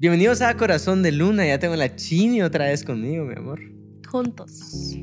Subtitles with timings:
[0.00, 1.44] Bienvenidos a Corazón de Luna.
[1.44, 3.58] Ya tengo la Chini otra vez conmigo, mi amor.
[4.06, 4.52] Juntos.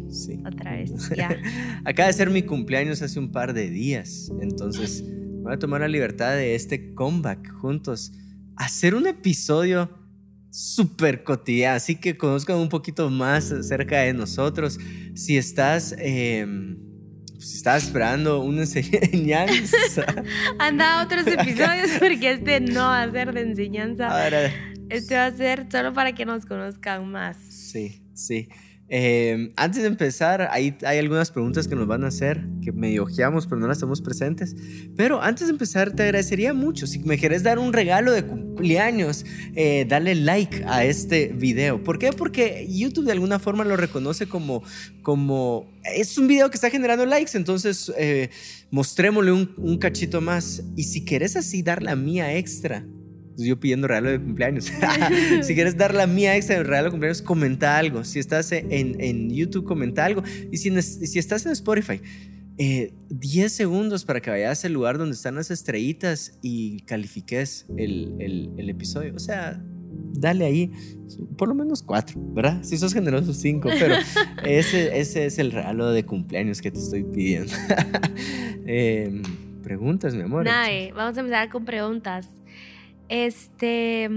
[0.09, 0.41] Sí.
[0.45, 0.93] Otra vez.
[1.17, 1.37] Ya.
[1.83, 4.31] Acaba de ser mi cumpleaños hace un par de días.
[4.41, 5.03] Entonces,
[5.43, 8.13] voy a tomar la libertad de este comeback juntos.
[8.55, 9.89] Hacer un episodio
[10.49, 11.75] súper cotidiano.
[11.75, 14.79] Así que conozcan un poquito más acerca de nosotros.
[15.13, 15.93] Si estás.
[15.99, 16.47] eh,
[17.45, 20.05] si estás esperando una enseñanza.
[20.59, 24.07] Anda a otros episodios porque este no va a ser de enseñanza.
[24.07, 24.51] Ahora,
[24.89, 27.37] Este va a ser solo para que nos conozcan más.
[27.37, 28.49] Sí, sí.
[28.87, 33.03] Eh, antes de empezar, ahí hay algunas preguntas que nos van a hacer, que medio
[33.03, 34.55] ojeamos, pero no las estamos presentes.
[34.95, 36.85] Pero antes de empezar, te agradecería mucho.
[36.85, 41.83] Si me querés dar un regalo de cumpleaños, eh, dale like a este video.
[41.83, 42.11] ¿Por qué?
[42.11, 44.63] Porque YouTube de alguna forma lo reconoce como,
[45.01, 48.29] como es un video que está generando likes, entonces eh,
[48.69, 50.61] mostrémosle un, cachito más.
[50.75, 52.85] Y si querés así dar la mía extra,
[53.37, 54.71] yo pidiendo regalo de cumpleaños.
[55.41, 58.03] si quieres dar la mía extra de regalo de cumpleaños, comenta algo.
[58.03, 60.23] Si estás en, en YouTube, comenta algo.
[60.51, 62.01] Y si, si estás en Spotify,
[62.57, 68.13] eh, 10 segundos para que vayas al lugar donde están las estrellitas y califiques el,
[68.19, 69.13] el, el episodio.
[69.15, 69.61] O sea,
[70.13, 70.71] dale ahí
[71.37, 72.63] por lo menos 4, ¿verdad?
[72.63, 73.95] Si sos generoso, 5, pero
[74.45, 77.51] ese, ese es el regalo de cumpleaños que te estoy pidiendo.
[78.65, 79.21] eh,
[79.61, 80.45] preguntas, mi amor.
[80.45, 82.29] Nada, vamos a empezar con preguntas.
[83.09, 84.09] Este.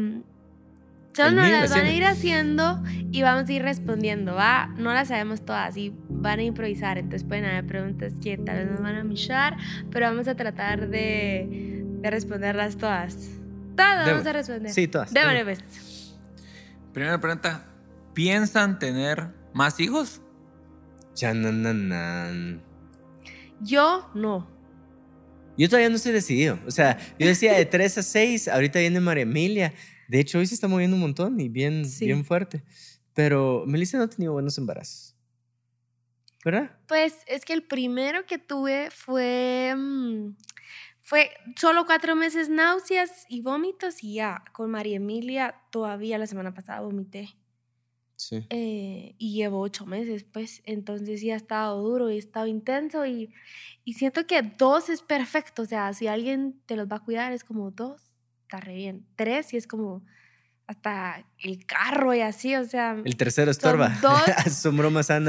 [1.13, 4.69] Solo nos las van a ir haciendo y vamos a ir respondiendo, ¿va?
[4.77, 8.71] No las sabemos todas y van a improvisar, entonces pueden haber preguntas que tal vez
[8.71, 9.57] nos van a michar,
[9.91, 13.31] pero vamos a tratar de, de responderlas todas.
[13.75, 14.73] Todas vamos a responder.
[14.73, 15.13] Sí, todas.
[15.13, 16.15] Démosle, pues.
[16.93, 17.65] Primera pregunta.
[18.15, 20.21] ¿Piensan tener más hijos?
[21.15, 22.63] Chanananan.
[23.61, 24.47] Yo no.
[25.59, 26.59] Yo todavía no estoy decidido.
[26.67, 29.75] O sea, yo decía de 3 a 6, ahorita viene María Emilia.
[30.09, 32.07] De hecho, hoy se está moviendo un montón y bien, Sí.
[32.07, 32.63] bien fuerte.
[33.13, 35.15] Pero Melissa no ha tenido buenos embarazos.
[36.45, 36.71] ¿Verdad?
[36.87, 39.75] Pues es que el primero que tuve fue.
[39.77, 40.37] mm,
[41.01, 44.45] Fue solo cuatro meses náuseas y vómitos y ya.
[44.53, 47.31] Con María Emilia todavía la semana pasada vomité.
[48.21, 48.45] Sí.
[48.51, 50.61] eh, y llevo ocho meses, pues.
[50.65, 53.33] Entonces sí ha estado duro y ha estado intenso y,
[53.85, 55.63] y siento que dos es perfecto.
[55.63, 58.03] O sea, si alguien te los va a cuidar es como dos,
[58.43, 59.07] está re bien.
[59.17, 60.03] Tres y es como
[60.67, 63.01] hasta el carro y así, o sea.
[63.05, 63.97] El tercero estorba.
[64.03, 65.07] dos- Son bromas.
[65.07, 65.25] Son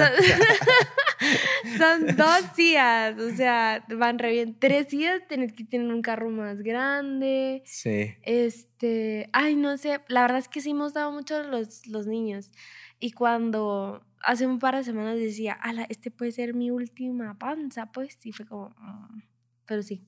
[2.18, 4.57] dos días, o sea, van re bien.
[4.59, 7.62] Tres días tenés que tener un carro más grande.
[7.66, 8.13] Sí.
[8.24, 12.52] Este, ay, no sé, la verdad es que sí hemos dado mucho los, los niños.
[13.00, 17.91] Y cuando hace un par de semanas decía, ala, este puede ser mi última panza,
[17.91, 19.22] pues, y fue como, "Mm".
[19.66, 20.06] pero sí,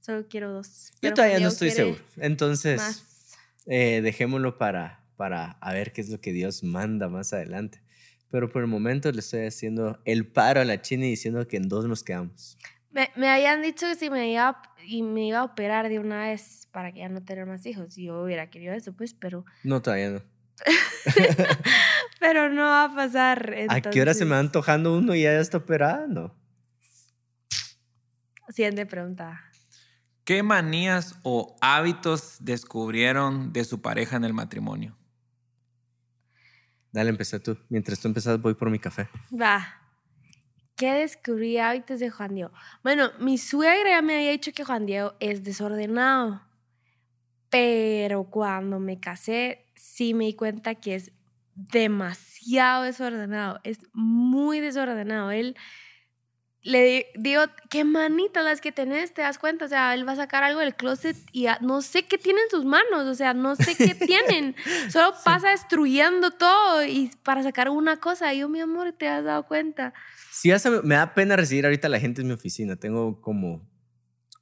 [0.00, 0.90] solo quiero dos.
[0.94, 2.00] Yo Pero todavía no estoy seguro.
[2.16, 7.83] Entonces, eh, dejémoslo para, para a ver qué es lo que Dios manda más adelante.
[8.34, 11.56] Pero por el momento le estoy haciendo el paro a la China y diciendo que
[11.56, 12.58] en dos nos quedamos.
[12.90, 16.00] Me, me habían dicho que si me iba, a- y me iba a operar de
[16.00, 17.96] una vez para que ya no tener más hijos.
[17.96, 20.22] Y yo hubiera querido eso, pues, pero, No, todavía no.
[22.18, 23.54] pero no va a pasar.
[23.68, 26.08] ¿A qué hora se me va entonces- antojando uno y ya está operado?
[26.08, 26.34] No.
[28.48, 29.44] Siguiente pregunta.
[30.24, 34.96] ¿Qué manías o hábitos descubrieron de su pareja en el matrimonio?
[36.94, 37.58] Dale, empezá tú.
[37.70, 39.08] Mientras tú empezás, voy por mi café.
[39.32, 39.80] Va.
[40.76, 42.52] ¿Qué descubrí hábitos de Juan Diego?
[42.84, 46.40] Bueno, mi suegra ya me había dicho que Juan Diego es desordenado.
[47.50, 51.10] Pero cuando me casé, sí me di cuenta que es
[51.56, 53.58] demasiado desordenado.
[53.64, 55.32] Es muy desordenado.
[55.32, 55.56] Él
[56.64, 59.66] le di- digo, qué manitas las que tenés, te das cuenta.
[59.66, 62.40] O sea, él va a sacar algo del closet y a- no sé qué tiene
[62.40, 63.04] en sus manos.
[63.06, 64.56] O sea, no sé qué tienen.
[64.90, 68.32] Solo pasa destruyendo todo y para sacar una cosa.
[68.34, 69.92] Y yo, mi amor, ¿te has dado cuenta?
[70.32, 72.76] Sí, se- me da pena recibir ahorita a la gente en mi oficina.
[72.76, 73.60] Tengo como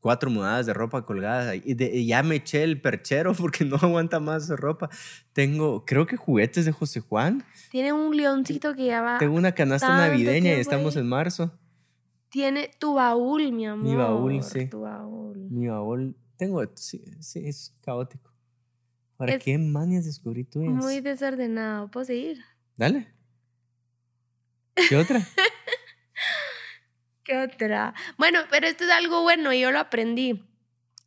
[0.00, 3.76] cuatro mudadas de ropa colgadas y, de- y ya me eché el perchero porque no
[3.82, 4.88] aguanta más ropa.
[5.32, 7.44] Tengo, creo que juguetes de José Juan.
[7.70, 9.18] Tiene un leoncito que ya va.
[9.18, 11.02] Tengo una canasta navideña y estamos ahí.
[11.02, 11.58] en marzo.
[12.32, 13.98] Tiene tu baúl, mi amor.
[13.98, 14.66] baúl, sí.
[14.66, 15.36] Tu baúl.
[15.50, 18.32] Mi baúl, tengo, sí, sí, es caótico.
[19.18, 20.60] ¿Para Es qué manias descubrí tú?
[20.60, 21.90] Muy desordenado.
[21.90, 22.42] ¿Puedo seguir?
[22.74, 23.06] Dale.
[24.88, 25.20] ¿Qué otra?
[27.24, 27.92] ¿Qué otra?
[28.16, 30.42] Bueno, pero esto es algo bueno y yo lo aprendí.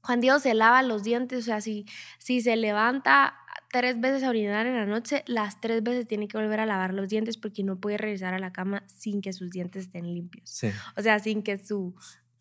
[0.02, 1.88] Juan Diego se lava los dientes, o sea, si,
[2.20, 3.36] si se levanta
[3.80, 6.94] tres veces a orinar en la noche, las tres veces tiene que volver a lavar
[6.94, 10.50] los dientes porque no puede regresar a la cama sin que sus dientes estén limpios.
[10.50, 10.70] Sí.
[10.96, 11.94] O sea, sin que su,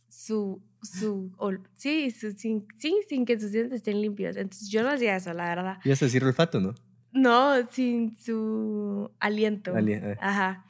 [0.08, 4.36] su, su ol- sí, su- sin, sí, sin que sus dientes estén limpios.
[4.36, 5.78] Entonces yo no hacía eso, la verdad.
[5.84, 6.74] Ibas a decir olfato, ¿no?
[7.12, 9.74] No, sin su aliento.
[9.76, 10.16] Ali- eh.
[10.20, 10.64] Ajá.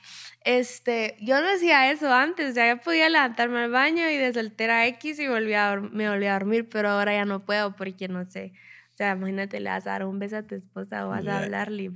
[0.45, 4.33] Este, yo no hacía eso antes, o sea, yo podía levantarme al baño y de
[4.35, 8.09] soltera X y volvía a me volvía a dormir, pero ahora ya no puedo porque
[8.09, 8.53] no sé.
[8.94, 11.31] O sea, imagínate, le vas a dar un beso a tu esposa o vas a
[11.31, 11.38] Ya.
[11.41, 11.88] hablarle,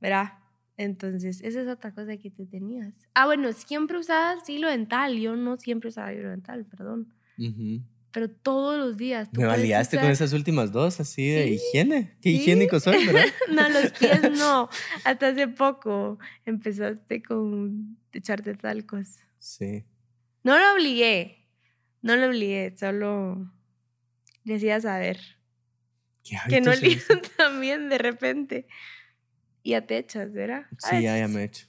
[0.00, 0.32] ¿verdad?
[0.76, 2.94] Entonces, esa es otra cosa que tú tenías.
[3.12, 7.12] Ah, bueno, siempre usabas hilo dental, yo no siempre usaba hilo dental, perdón,
[8.12, 9.30] pero todos los días.
[9.32, 12.16] tú Me validaste con esas últimas dos, así de higiene.
[12.20, 12.36] Qué sí.
[12.36, 13.24] higiénico soy, ¿verdad?
[13.50, 14.68] No, los pies no.
[15.04, 19.18] Hasta hace poco empezaste con echarte talcos.
[19.38, 19.84] Sí.
[20.44, 21.48] No lo obligué.
[22.02, 23.52] No lo obligué, solo
[24.44, 25.39] le hacía saber ¿Qué
[26.48, 26.86] que no esos?
[27.36, 28.66] también de repente.
[29.62, 30.62] Y ya te echas, ¿verdad?
[30.78, 31.30] Sí, ya, ya veces.
[31.34, 31.66] me he hecho.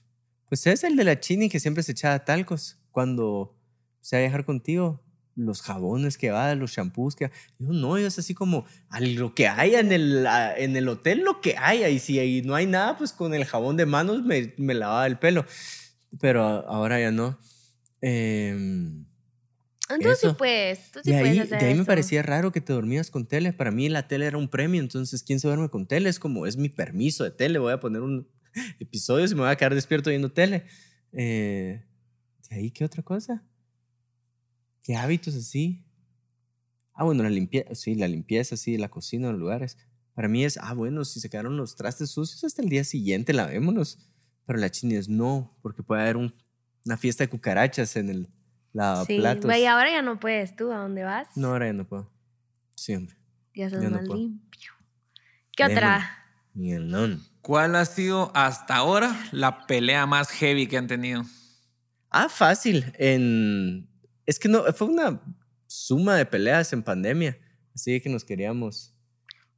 [0.49, 2.77] Pues es el de la chini que siempre se echaba talcos.
[2.91, 3.57] Cuando
[4.01, 5.01] se va a viajar contigo,
[5.35, 9.33] los jabones que va, los shampoos que Yo no, yo es así como a lo
[9.33, 11.87] que haya en el, a- en el hotel, lo que haya.
[11.89, 15.07] Y si ahí no hay nada, pues con el jabón de manos me, me lavaba
[15.07, 15.45] el pelo.
[16.19, 17.39] Pero ahora ya no.
[19.95, 20.37] Entonces sí Eso.
[20.37, 23.09] puedes, tú sí de ahí, puedes de hacer ahí me parecía raro que te dormías
[23.11, 23.53] con tele.
[23.53, 26.09] Para mí la tele era un premio, entonces ¿quién se duerme con tele?
[26.09, 28.27] Es como, es mi permiso de tele, voy a poner un
[28.79, 30.65] episodio y me voy a quedar despierto viendo tele.
[31.13, 31.83] Eh,
[32.49, 33.43] ¿De ahí qué otra cosa?
[34.83, 35.85] ¿Qué hábitos así?
[36.93, 39.77] Ah, bueno, la limpieza, sí, la limpieza, sí, la cocina, los lugares.
[40.13, 43.33] Para mí es, ah, bueno, si se quedaron los trastes sucios hasta el día siguiente,
[43.33, 43.97] lavémonos.
[44.45, 46.33] Pero la chini es no, porque puede haber un-
[46.85, 48.29] una fiesta de cucarachas en el
[48.73, 48.77] Sí,
[49.17, 49.45] lavaplatos.
[49.45, 51.27] güey, ahora ya no puedes tú, ¿a dónde vas?
[51.35, 52.11] No, ahora ya no puedo.
[52.75, 53.17] Siempre.
[53.53, 54.19] Ya sos ya no más puedo.
[54.21, 54.71] limpio.
[55.55, 55.77] ¿Qué Démosle.
[55.87, 56.17] otra?
[56.53, 57.23] Mielón.
[57.41, 61.23] ¿Cuál ha sido hasta ahora la pelea más heavy que han tenido?
[62.09, 62.93] Ah, fácil.
[62.97, 63.89] En...
[64.25, 65.21] Es que no, fue una
[65.67, 67.37] suma de peleas en pandemia.
[67.73, 68.93] Así que nos queríamos.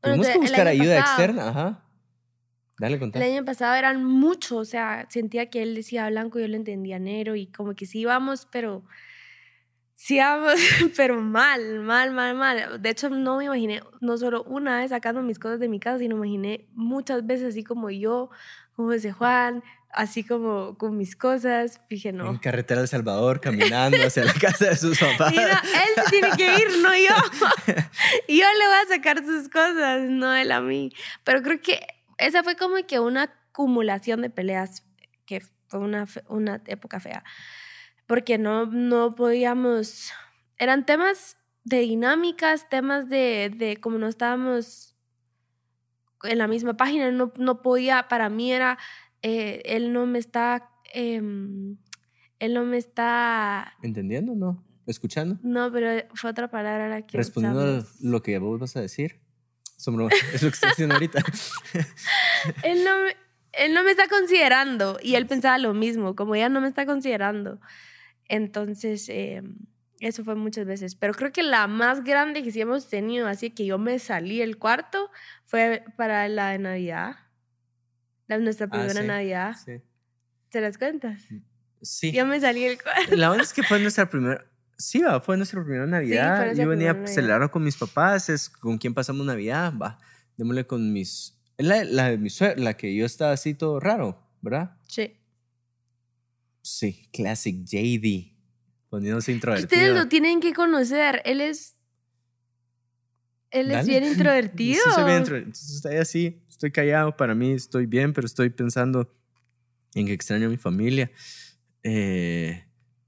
[0.01, 1.49] Tuvimos que buscar ayuda pasado- externa.
[1.49, 1.85] Ajá.
[2.83, 6.49] Dale, El año pasado eran muchos, o sea, sentía que él decía blanco y yo
[6.49, 8.83] le entendía negro y como que sí íbamos, pero
[9.95, 10.55] sí íbamos,
[10.97, 12.81] pero mal, mal, mal, mal.
[12.81, 15.99] De hecho, no me imaginé, no solo una vez sacando mis cosas de mi casa,
[15.99, 18.29] sino me imaginé muchas veces así como yo,
[18.75, 21.79] como ese Juan, así como con mis cosas.
[21.89, 22.37] Dije, En no.
[22.41, 25.33] carretera de El Salvador, caminando hacia la casa de sus papás.
[25.33, 27.15] No, él se tiene que ir, no yo.
[28.27, 30.91] Yo le voy a sacar sus cosas, no él a mí.
[31.23, 31.79] Pero creo que
[32.17, 34.85] esa fue como que una acumulación de peleas,
[35.25, 37.23] que fue una, una época fea.
[38.07, 40.11] Porque no, no podíamos.
[40.57, 44.93] Eran temas de dinámicas, temas de, de como no estábamos
[46.23, 48.77] en la misma página, no, no podía, para mí era,
[49.21, 51.77] eh, él no me está, em,
[52.39, 54.63] él no me está ¿Entendiendo no?
[54.85, 55.37] ¿Escuchando?
[55.43, 59.22] no, pero fue otra palabra la que Respondiendo a lo que vos vas a decir.
[59.83, 61.23] Somos- es lo que estoy haciendo ahorita.
[62.63, 63.15] Él no, me,
[63.53, 66.85] él no me está considerando y él pensaba lo mismo, como ella no me está
[66.85, 67.59] considerando.
[68.27, 69.41] Entonces, eh,
[69.99, 70.95] eso fue muchas veces.
[70.95, 74.39] Pero creo que la más grande que sí hemos tenido, así que yo me salí
[74.39, 75.09] del cuarto,
[75.45, 77.15] fue para la de Navidad.
[78.27, 79.55] La, nuestra Ah, primera sí, Navidad.
[79.63, 79.81] Sí.
[80.49, 81.21] ¿Te las cuentas?
[81.81, 82.11] Sí.
[82.13, 83.15] Yo me salí del cuarto.
[83.15, 84.45] La onda es que fue nuestra primera.
[84.77, 86.45] Sí, va, fue nuestra primera Navidad.
[86.45, 87.13] nuestra Yo venía a Navidad.
[87.13, 88.29] celebrar con mis papás.
[88.29, 89.73] Es con quién pasamos Navidad.
[89.81, 89.99] Va,
[90.37, 91.39] démosle con mis.
[91.57, 94.77] Es la, la de mi suegra, la que yo estaba así todo raro, ¿verdad?
[94.87, 95.13] Sí.
[96.61, 98.33] Sí, Classic JD.
[98.89, 99.67] Poniéndose introvertido.
[99.81, 101.21] Ustedes lo tienen que conocer.
[101.25, 101.75] Él es.
[103.51, 103.87] Él es Dale.
[103.89, 104.81] bien introvertido.
[104.83, 105.49] Sí, soy bien introvertido.
[105.49, 107.15] Entonces estoy así, estoy callado.
[107.15, 109.13] Para mí estoy bien, pero estoy pensando
[109.93, 111.11] en que extraño a mi familia.
[111.83, 112.65] Eh,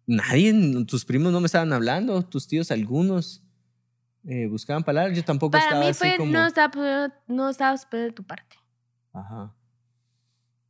[0.07, 0.53] nadie,
[0.85, 3.41] tus primos no me estaban hablando, tus tíos algunos
[4.27, 5.15] eh, buscaban palabras.
[5.15, 6.31] Yo tampoco Para estaba mí así fue, como.
[6.31, 8.55] no estaba poniendo- no estabas poniendo de tu parte.
[9.13, 9.53] Ajá.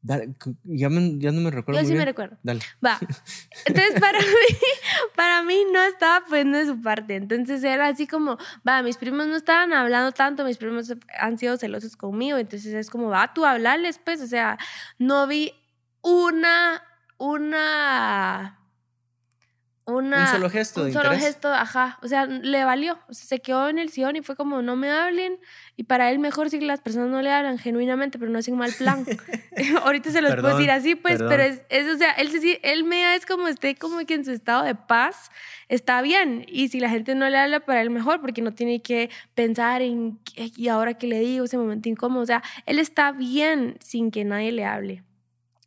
[0.02, 1.80] Dale, ya, me- ya no me recuerdo.
[1.82, 2.38] Yo muy sí me recuerdo.
[2.44, 2.60] Dale.
[2.86, 3.00] Va.
[3.66, 4.26] Entonces, para mí,
[5.16, 7.16] para mí no estaba poniendo de su parte.
[7.16, 8.38] Entonces era así como,
[8.68, 12.38] va, mis primos no estaban hablando tanto, mis primos han sido celosos conmigo.
[12.38, 14.22] Entonces es como, va tú hablarles, pues.
[14.22, 14.60] O sea,
[15.00, 15.54] no vi
[16.04, 16.84] una,
[17.18, 18.60] una,
[19.88, 20.22] una.
[20.22, 21.26] Un solo gesto Un de solo interés.
[21.26, 22.00] gesto, ajá.
[22.02, 22.98] O sea, le valió.
[23.08, 25.38] O sea, se quedó en el sillón y fue como, no me hablen.
[25.78, 28.72] Y para él mejor si las personas no le hablan genuinamente, pero no hacen mal
[28.74, 29.06] plan.
[29.84, 31.30] Ahorita se los puedo Perdón, decir así, pues, perdón.
[31.30, 32.30] pero es, es, o sea, él,
[32.64, 35.30] él me es como esté como que en su estado de paz,
[35.70, 36.46] está bien.
[36.48, 39.82] Y si la gente no le habla, para él mejor, porque no tiene que pensar
[39.82, 41.46] en, "¿Qué- ¿y ahora qué le digo?
[41.46, 42.24] Ese momento incómodo.
[42.24, 45.04] O sea, él está bien sin que nadie le hable.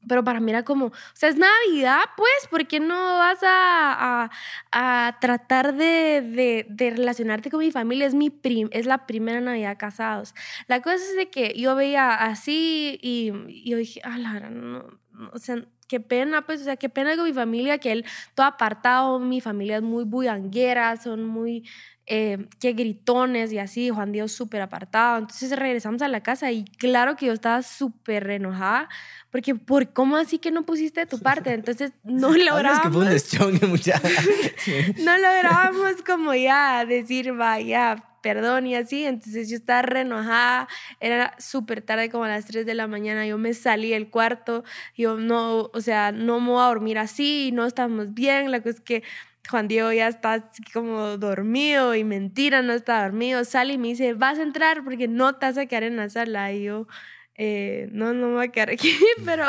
[0.06, 4.30] Pero para mí era como, o sea, es Navidad, pues, ¿por qué no vas a,
[4.70, 8.06] a, tratar de, de, de, relacionarte con mi familia?
[8.06, 8.32] Es, mi
[8.70, 10.34] es la primera Navidad casados.
[10.68, 14.84] La cosa es de que yo veía así y, y dije, ah, la verdad, no,
[15.12, 15.56] no, o sea,
[15.88, 19.40] qué pena, pues, o sea, qué pena con mi familia, que él todo apartado, mi
[19.40, 21.64] familia es muy bullanguera, son muy,
[22.10, 25.18] eh, que gritones y así, Juan Dios súper apartado.
[25.18, 28.88] Entonces regresamos a la casa y claro que yo estaba súper enojada,
[29.30, 31.52] porque ¿por cómo así que no pusiste de tu parte?
[31.52, 32.80] Entonces no lográbamos...
[32.82, 33.60] que fue un deschongue,
[35.04, 39.04] no lográbamos como ya decir, vaya, perdón y así.
[39.04, 40.66] Entonces yo estaba re enojada,
[41.00, 43.26] era súper tarde, como a las 3 de la mañana.
[43.26, 44.64] Yo me salí del cuarto,
[44.96, 48.50] yo no, o sea, no me voy a dormir así, no estamos bien.
[48.50, 49.02] La cosa es que
[49.50, 53.44] Juan Diego ya está como dormido y mentira, no está dormido.
[53.44, 56.08] Sale y me dice, vas a entrar porque no te vas a quedar en la
[56.08, 56.52] sala.
[56.52, 56.86] Y yo,
[57.34, 58.92] eh, no, no me voy a quedar aquí,
[59.24, 59.46] pero,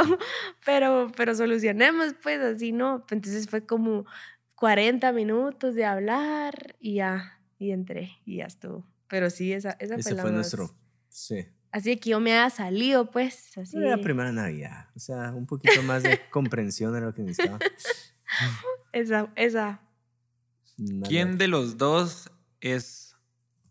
[0.64, 3.06] pero, pero solucionemos, pues así, ¿no?
[3.10, 4.06] Entonces fue como
[4.56, 8.86] 40 minutos de hablar y ya, y entré y ya estuvo.
[9.08, 10.76] Pero sí, esa, esa Ese fue, fue nuestro,
[11.10, 11.48] sí.
[11.72, 13.78] Así que yo me haya salido, pues, así.
[13.78, 17.60] Era la primera Navidad, o sea, un poquito más de comprensión era lo que necesitaba.
[18.92, 19.82] Esa, esa.
[20.80, 21.08] Nada.
[21.08, 22.30] ¿Quién de los dos
[22.62, 23.16] es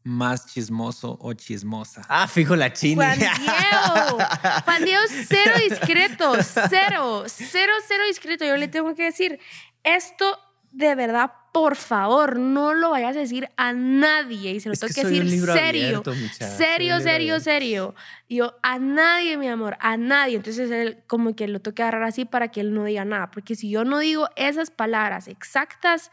[0.05, 2.03] más chismoso o chismosa?
[2.09, 3.15] Ah, fijo la china.
[3.15, 4.19] Juan Diego.
[4.65, 6.33] Juan Diego, cero discreto.
[6.43, 7.25] Cero.
[7.27, 8.45] Cero, cero discreto.
[8.45, 9.39] Yo le tengo que decir,
[9.83, 10.39] esto
[10.71, 14.53] de verdad, por favor, no lo vayas a decir a nadie.
[14.53, 16.03] Y se lo Es que tengo que un decir serio.
[16.07, 16.15] abierto,
[16.57, 17.95] Serio, serio, serio.
[18.29, 20.37] Y yo, a nadie, mi amor, a nadie.
[20.37, 23.31] Entonces él como que lo tengo que agarrar así para que él no diga nada.
[23.31, 26.11] Porque si yo no digo esas palabras exactas,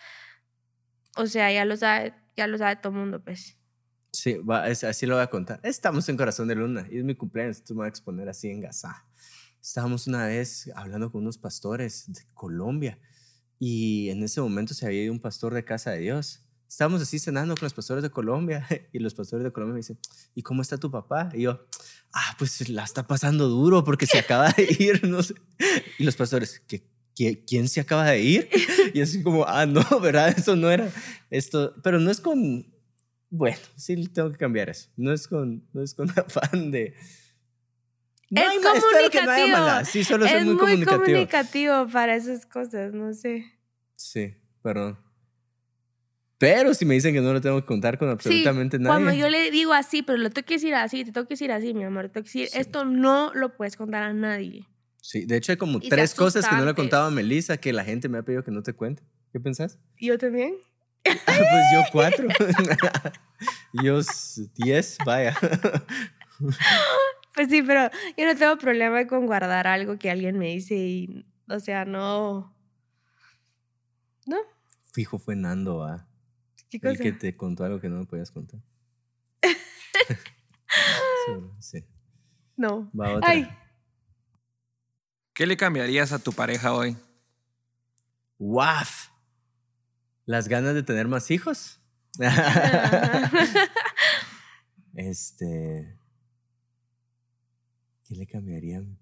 [1.16, 3.58] o sea, ya lo sabe, ya lo sabe todo el mundo, pues.
[4.12, 5.60] Sí, va, así lo voy a contar.
[5.64, 8.50] Estamos en Corazón de Luna y es mi cumpleaños, entonces me voy a exponer así
[8.50, 9.06] en Gaza.
[9.62, 13.00] Estábamos una vez hablando con unos pastores de Colombia
[13.60, 16.46] y en ese momento se había ido un pastor de Casa de Dios.
[16.68, 20.00] Estábamos así cenando con los pastores de Colombia y los pastores de Colombia me dicen,
[20.34, 21.30] ¿y cómo está tu papá?
[21.34, 21.66] Y yo,
[22.14, 25.34] ah, pues la está pasando duro porque se acaba de ir, no sé.
[25.98, 28.50] Y los pastores, ¿qué, qué, quién se acaba de ir?
[28.94, 30.34] Y así como, ah, no, ¿verdad?
[30.38, 30.90] Eso no era
[31.30, 32.66] esto, pero no es con,
[33.30, 34.90] bueno, sí tengo que cambiar eso.
[34.96, 36.94] No es con, no es con afán de...
[38.30, 39.48] No Es hay espero que no comunicativo.
[39.58, 39.86] maldad.
[39.86, 41.04] Sí, solo soy es muy, comunicativo.
[41.04, 43.46] comunicativo para esas cosas, no sé.
[43.96, 44.98] Sí, perdón.
[46.38, 48.94] Pero si me dicen que no lo tengo que contar con absolutamente sí, nadie.
[49.04, 51.52] Cuando yo le digo así, pero lo tengo que decir así, te tengo que decir
[51.52, 52.04] así, mi amor.
[52.08, 52.60] Te tengo que decir, Sí.
[52.60, 54.68] esto no lo puedes contar a nadie.
[55.06, 57.12] Sí, de hecho hay como Y tres cosas que no le he contado a.
[57.12, 59.04] Melissa que la gente me ha pedido que no te cuente.
[59.32, 59.78] ¿Qué pensás?
[60.00, 60.56] ¿Y yo también?
[61.04, 62.28] pues yo cuatro.
[63.84, 64.00] yo
[64.56, 65.38] diez, vaya.
[67.36, 71.28] Pues sí, pero yo no tengo problema con guardar algo que alguien me dice y,
[71.50, 72.52] o sea, no.
[74.26, 74.38] ¿No?
[74.92, 76.08] Fijo fue Nando, ¿ah?
[76.68, 77.04] ¿Qué El cosa?
[77.04, 78.60] que te contó algo que no me podías contar.
[79.44, 79.52] sí,
[81.60, 81.86] sí.
[82.58, 82.90] No.
[83.00, 83.30] Va otra.
[83.30, 83.48] Ay,
[85.36, 86.96] ¿Qué le cambiarías a tu pareja hoy?
[88.40, 89.10] ¡Waf!
[90.26, 91.82] ¿Las ganas de tener más hijos?
[94.96, 96.00] este.
[98.06, 98.98] ¿Qué le cambiarían?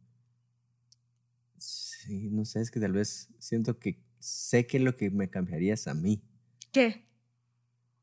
[1.56, 5.76] Sí, no sé, es que tal vez siento que sé que lo que me cambiaría
[5.76, 6.24] es a mí.
[6.72, 7.06] ¿Qué?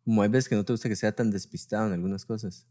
[0.04, 2.68] Como hay veces que no te gusta que sea tan despistado en algunas cosas.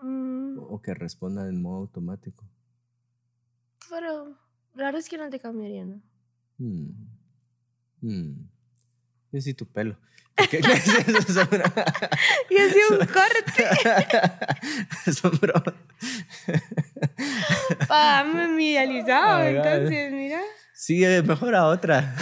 [0.00, 2.48] Mm, O que responda en modo automático.
[3.92, 4.36] Pero
[4.74, 6.00] la verdad es que no te cambiaría, ¿no?
[6.58, 6.90] Hmm.
[8.00, 8.48] Hmm.
[9.30, 9.96] Yo sí tu pelo.
[10.50, 11.32] ¿Qué, qué es eso?
[11.34, 11.62] Son bro-
[12.50, 15.12] Y así un corte.
[15.20, 15.74] Son bromas.
[17.88, 19.56] Pa, me idealizado, ay.
[19.56, 20.40] entonces, mira.
[20.74, 22.14] Sí, eh, mejor a otra.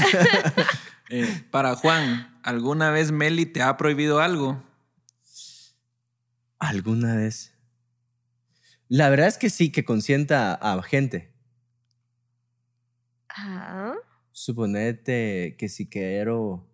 [1.09, 4.63] Eh, para Juan, ¿alguna vez Meli te ha prohibido algo?
[6.59, 7.55] ¿Alguna vez?
[8.89, 11.33] La verdad es que sí, que consienta a gente.
[13.29, 13.95] Ah,
[14.41, 16.67] Suponete que si quiero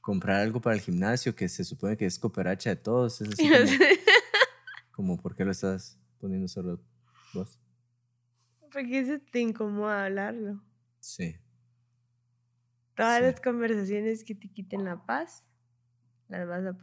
[0.00, 3.48] comprar algo para el gimnasio que se supone que es cooperacha de todos, es así
[3.48, 3.58] como,
[4.92, 6.80] como ¿por qué lo estás poniendo solo
[7.32, 7.58] vos?
[8.72, 10.62] Porque se te incomoda hablarlo.
[11.00, 11.34] Sí.
[12.94, 13.24] Todas Sí.
[13.24, 15.44] las conversaciones que te quiten la paz,
[16.28, 16.76] las vas a,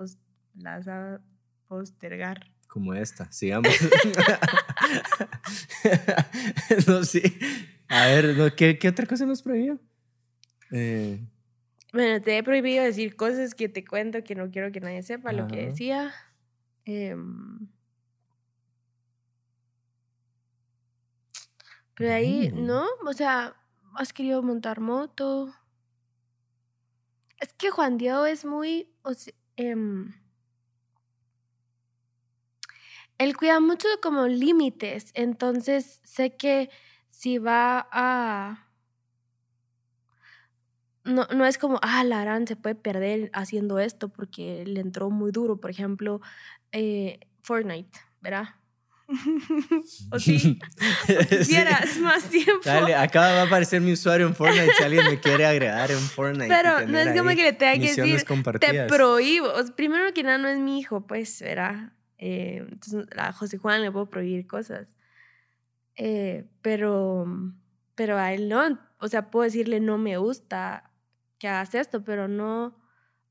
[0.56, 1.22] las a
[1.70, 2.52] postergar.
[2.68, 3.72] Como esta, sigamos.
[6.88, 7.22] no, sí.
[7.88, 9.80] A ver, ¿qué, ¿qué otra cosa nos prohibió?
[10.72, 11.20] Eh,
[11.94, 15.34] Bueno, te he prohibido decir cosas que te cuento que no quiero que nadie sepa
[15.34, 15.66] lo que Ajá.
[15.68, 16.14] decía.
[16.86, 17.68] Em,
[21.96, 22.66] Pero de ahí, Mm.
[22.66, 23.56] no, o sea,
[23.96, 25.54] has querido montar moto.
[27.42, 30.14] Es que Juan Diego es muy, o se- em,
[33.18, 36.70] él cuida mucho como límites, entonces sé que
[37.10, 38.68] si va a...
[41.04, 45.10] No, no es como, ah, la gran se puede perder haciendo esto porque le entró
[45.10, 46.22] muy duro, por ejemplo,
[46.72, 48.50] eh, Fortnite, ¿verdad?
[50.12, 50.60] o sí,
[51.30, 52.62] quisieras más tiempo.
[52.64, 56.00] Dale, acaba va a aparecer mi usuario en Fortnite si alguien me quiere agregar en
[56.00, 56.48] Fortnite.
[56.48, 58.24] Pero no es como que le tenga que decir,
[58.60, 59.50] te prohíbo.
[59.76, 61.92] Primero que nada, no es mi hijo, pues, ¿verdad?
[62.18, 64.96] Eh, entonces, a José Juan le puedo prohibir cosas.
[65.96, 67.26] Eh, pero,
[67.96, 68.80] pero a él no.
[69.00, 70.91] O sea, puedo decirle, no me gusta
[71.42, 72.78] que hagas esto, pero no,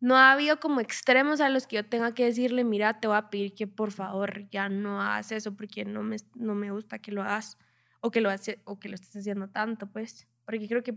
[0.00, 3.16] no ha habido como extremos a los que yo tenga que decirle, mira, te voy
[3.16, 6.98] a pedir que por favor ya no hagas eso porque no me, no me gusta
[6.98, 7.56] que lo hagas
[8.00, 10.26] o que lo, hace, o que lo estés haciendo tanto, pues.
[10.44, 10.96] Porque creo que,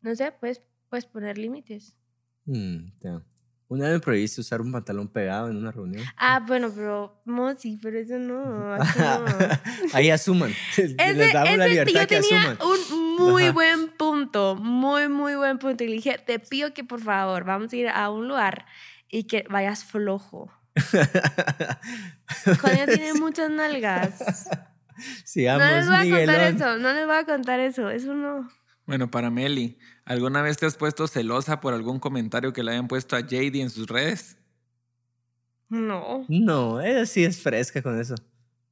[0.00, 1.94] no sé, puedes, puedes poner límites.
[2.46, 3.22] Mm, ya.
[3.68, 6.04] Una vez me prohibiste usar un pantalón pegado en una reunión.
[6.16, 8.74] Ah, bueno, pero, Mozi, pero eso no.
[8.74, 9.24] aquí no.
[9.94, 10.50] Ahí asuman.
[10.76, 12.58] Ese, Les damos la ese libertad yo que tenía asuman.
[12.60, 13.52] un muy Ajá.
[13.52, 13.93] buen
[14.34, 15.84] punto, muy, muy buen punto.
[15.84, 18.66] Y le dije, te pido que por favor vamos a ir a un lugar
[19.08, 20.50] y que vayas flojo.
[22.60, 24.48] Juan tiene muchas nalgas.
[25.24, 28.48] Sigamos, no les voy a contar eso, no les voy a contar eso, eso no.
[28.86, 32.88] Bueno, para Meli, ¿alguna vez te has puesto celosa por algún comentario que le hayan
[32.88, 34.36] puesto a JD en sus redes?
[35.68, 38.14] No, No, ella sí es fresca con eso.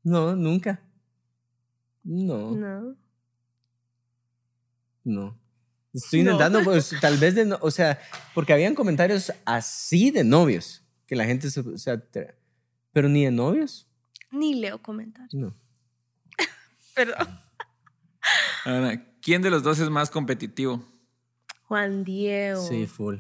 [0.05, 0.81] No, nunca.
[2.05, 2.97] No, no.
[5.05, 5.42] no.
[5.95, 6.33] Estoy No.
[6.33, 8.01] intentando, pues, tal vez de, no- o sea,
[8.35, 12.35] porque habían comentarios así de novios, que la gente se, o sea, te-
[12.93, 13.87] pero ni de novios,
[14.31, 15.35] Ni leo comentarios.
[15.35, 15.55] no.
[16.95, 17.41] Perdón.
[18.65, 20.83] Ahora, ¿quién de los dos es más competitivo?
[21.65, 22.61] Juan Diego.
[22.67, 23.17] Sí, full,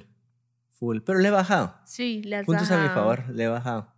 [0.79, 1.75] full, pero le he bajado.
[1.85, 3.01] Sí, le has Puntos a mi bajado.
[3.01, 3.93] favor, le he bajado.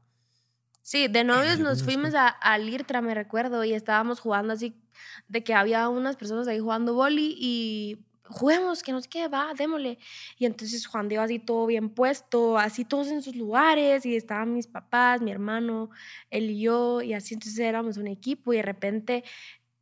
[0.82, 4.76] Sí, de novios nos fuimos a, al Irtra, me recuerdo, y estábamos jugando así,
[5.28, 9.52] de que había unas personas ahí jugando boli y juguemos, que no sé qué, va,
[9.56, 9.98] démosle.
[10.38, 14.54] Y entonces Juan Diego así todo bien puesto, así todos en sus lugares, y estaban
[14.54, 15.90] mis papás, mi hermano,
[16.30, 19.24] él y yo, y así entonces éramos un equipo, y de repente,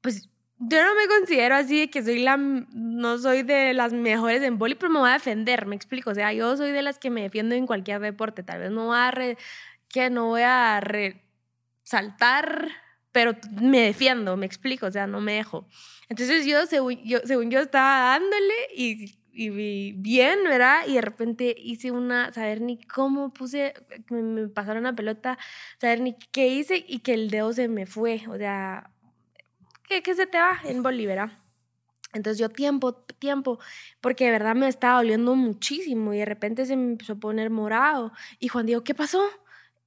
[0.00, 0.28] pues
[0.64, 4.58] yo no me considero así de que soy la, no soy de las mejores en
[4.58, 7.10] boli, pero me voy a defender, me explico, o sea, yo soy de las que
[7.10, 9.38] me defiendo en cualquier deporte, tal vez no voy a re-
[9.88, 10.80] que no voy a
[11.84, 12.68] resaltar,
[13.12, 15.68] pero me defiendo, me explico, o sea, no me dejo.
[16.08, 20.82] Entonces yo, según yo, según yo estaba dándole y, y bien, ¿verdad?
[20.86, 23.74] Y de repente hice una, saber ni cómo puse,
[24.10, 25.38] me, me pasaron una pelota,
[25.78, 28.90] saber ni qué hice y que el dedo se me fue, o sea,
[29.88, 31.42] que, que se te va en Bolívar.
[32.14, 33.58] Entonces yo tiempo, tiempo,
[34.00, 37.48] porque de verdad me estaba doliendo muchísimo y de repente se me empezó a poner
[37.50, 38.12] morado.
[38.38, 39.22] Y Juan Diego, ¿qué pasó?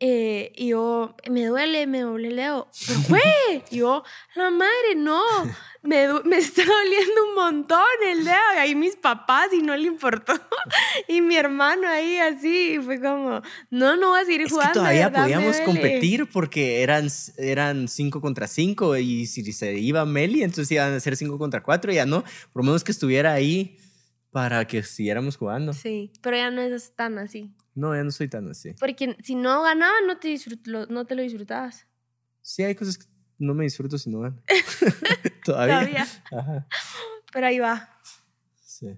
[0.01, 2.67] Eh, y yo, me duele, me duele el dedo.
[2.88, 3.21] ¿Pero fue?
[3.71, 4.03] Y yo,
[4.36, 5.21] la madre, no,
[5.81, 8.36] me, me está doliendo un montón el dedo.
[8.55, 10.34] Y ahí mis papás y no le importó.
[11.08, 14.53] Y mi hermano ahí así, y fue como, no, no voy a seguir Es que
[14.53, 14.73] jugando.
[14.73, 15.65] de todavía verdad, podíamos duele".
[15.65, 20.99] competir porque eran, eran cinco contra cinco y si se iba Meli, entonces iban a
[20.99, 22.23] ser cinco contra cuatro ya no.
[22.51, 23.77] Por lo menos que estuviera ahí
[24.31, 25.71] para que siguiéramos jugando.
[25.73, 27.51] Sí, pero ya no es tan así.
[27.75, 28.73] No, ya no soy tan así.
[28.79, 31.85] Porque si no ganaba, no te, disfrut- lo, no te lo disfrutabas.
[32.41, 33.05] Sí, hay cosas que
[33.38, 34.41] no me disfruto si no van.
[35.45, 35.75] todavía.
[35.79, 36.07] Todavía.
[36.31, 36.67] Ajá.
[37.33, 37.99] Pero ahí va.
[38.61, 38.97] Sí.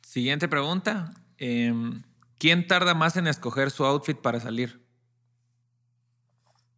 [0.00, 1.14] Siguiente pregunta.
[1.38, 2.02] Em,
[2.38, 4.84] ¿Quién tarda más en escoger su outfit para salir?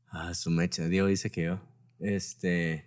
[0.08, 0.86] Ah, su mecha.
[0.88, 1.60] Diego dice que yo.
[2.00, 2.86] Este.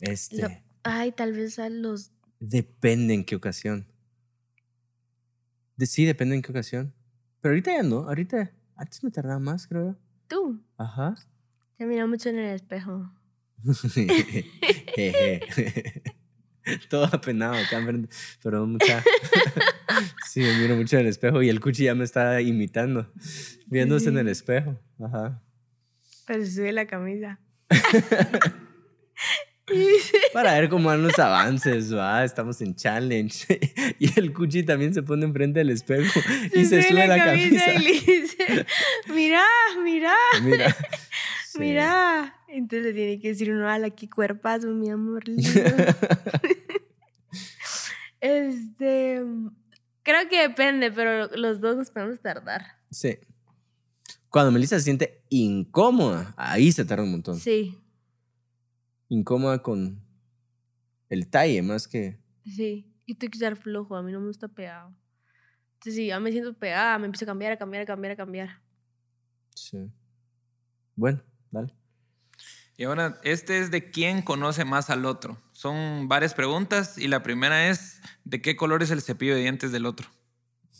[0.00, 0.42] Este.
[0.42, 0.48] Lo-
[0.84, 2.12] ay, tal vez a los...
[2.40, 3.86] Depende en qué ocasión.
[5.82, 6.94] De, sí, depende en qué ocasión.
[7.40, 8.06] Pero ahorita ya no.
[8.06, 8.52] Ahorita.
[8.76, 9.96] Antes me tardaba más, creo.
[10.28, 10.62] Tú.
[10.78, 11.16] Ajá.
[11.76, 13.10] Te mira mucho en el espejo.
[16.88, 17.84] Todo apenado acá.
[18.44, 19.02] Pero mucha.
[20.30, 23.12] sí, me miro mucho en el espejo y el cuchi ya me está imitando.
[23.66, 24.78] Viéndose en el espejo.
[25.00, 25.42] Ajá.
[26.28, 27.40] Pero sube la camisa.
[30.32, 32.24] Para ver cómo van los avances, va.
[32.24, 33.46] Estamos en challenge.
[33.98, 36.20] y el cuchi también se pone enfrente del espejo
[36.54, 37.72] y se sube la camisa.
[37.74, 38.66] y le dice,
[39.08, 40.14] Mira.
[41.52, 41.58] Sí.
[41.58, 42.34] mira.
[42.48, 45.50] Entonces le tiene que decir uno, ala, qué cuerpazo, mi amor lindo.
[48.20, 49.22] este,
[50.02, 52.64] creo que depende, pero los dos nos podemos tardar.
[52.90, 53.18] Sí.
[54.30, 57.38] Cuando Melissa se siente incómoda, ahí se tarda un montón.
[57.38, 57.78] Sí.
[59.12, 60.00] Incómoda con
[61.10, 62.18] el talle más que...
[62.44, 64.94] Sí, y tengo que estar flojo, a mí no me gusta pegado.
[65.74, 68.16] Entonces, si ya me siento pegada, me empiezo a cambiar, a cambiar, a cambiar, a
[68.16, 68.48] cambiar.
[69.54, 69.90] Sí.
[70.96, 71.74] Bueno, dale.
[72.78, 75.38] Y ahora, este es de quién conoce más al otro.
[75.52, 79.72] Son varias preguntas y la primera es, ¿de qué color es el cepillo de dientes
[79.72, 80.08] del otro?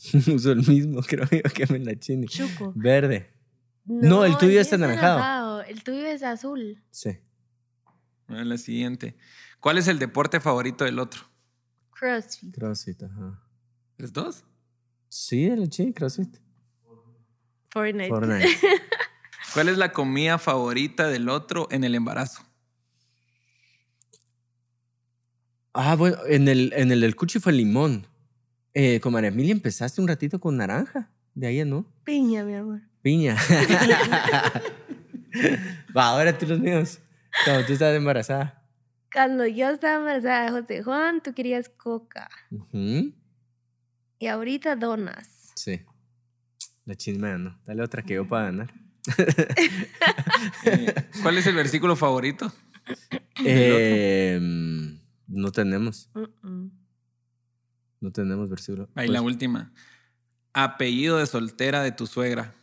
[0.35, 2.27] Uso el mismo, creo yo, que me la chini.
[2.27, 2.73] Chuco.
[2.75, 3.31] Verde.
[3.85, 5.63] No, el tuyo es anaranjado.
[5.63, 6.83] El tuyo es azul.
[6.91, 7.19] Sí.
[8.33, 9.17] A la siguiente.
[9.61, 11.23] ¿Cuál es el deporte favorito del otro?
[11.91, 12.55] CrossFit.
[12.55, 13.41] CrossFit, ajá.
[13.99, 14.45] ¿Los dos?
[15.09, 16.37] Sí, el chini, CrossFit.
[17.71, 18.09] Fortnite.
[18.09, 18.49] Fortnite.
[19.55, 22.43] ¿Cuál es la comida favorita del otro en el embarazo?
[25.75, 28.07] Ah, bueno, en el, en el del cuchi fue limón.
[28.75, 31.11] Eh, con María Emilia empezaste un ratito con naranja.
[31.35, 31.87] De ahí, ¿no?
[32.05, 32.81] Piña, mi amor.
[33.03, 33.37] Piña.
[35.97, 36.99] Va, ahora tú los míos.
[37.45, 38.63] Cuando tú estabas embarazada.
[39.13, 42.31] Cuando yo estaba embarazada de José Juan, tú querías coca.
[44.19, 45.53] Y ahorita donas.
[45.57, 45.81] Sí.
[46.85, 47.59] La chismea, ¿no?
[47.65, 48.73] Dale otra que yo para ganar.
[51.23, 52.53] ¿Cuál es el versículo favorito?
[53.45, 54.39] Eh,
[55.27, 56.11] no tenemos.
[58.01, 58.85] No tenemos versículo.
[58.95, 59.73] Ahí Pues, la última.
[60.53, 62.55] Apellido de soltera de tu suegra.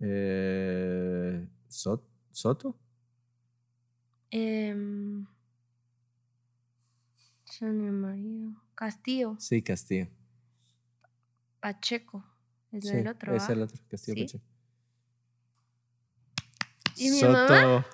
[0.00, 2.78] eh, ¿Sot- ¿Soto?
[7.44, 8.50] Sonia María.
[8.74, 9.36] Castillo.
[9.38, 10.08] Sí, Castillo.
[11.60, 12.24] Pacheco.
[12.72, 13.34] Es Sí, el otro.
[13.34, 14.22] Es el otro, Castillo ¿Sí?
[14.24, 14.44] Pacheco.
[16.96, 17.32] ¿Y mi Soto.
[17.32, 17.86] mamá?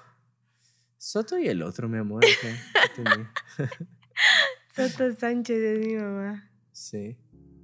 [0.99, 2.25] Soto y el otro, mi amor.
[4.77, 6.49] Soto Sánchez es mi mamá.
[6.73, 7.16] Sí.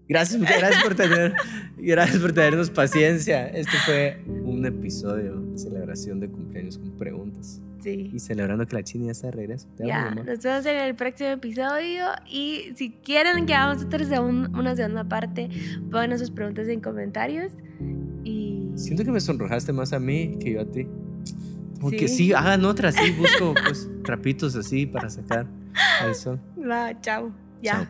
[0.08, 1.34] Gracias, gracias por tener,
[1.76, 3.46] gracias por tenernos paciencia.
[3.48, 7.60] Este fue un episodio celebración de cumpleaños con preguntas.
[7.82, 8.10] Sí.
[8.12, 9.68] Y celebrando que la china ya está de regreso.
[9.76, 12.06] Te Ya, nos vemos en el próximo episodio.
[12.28, 15.48] Y si quieren que hagamos otra segun- una segunda parte,
[15.90, 17.52] pongan sus preguntas en comentarios.
[18.24, 18.70] Y.
[18.74, 20.86] Siento que me sonrojaste más a mí que yo a ti.
[21.80, 22.16] Porque Sí.
[22.16, 25.46] sí, hagan otra, sí, busco pues trapitos así para sacar
[26.02, 26.40] al sol.
[26.58, 27.32] Va, chao.
[27.62, 27.72] Ya.
[27.74, 27.86] Chao.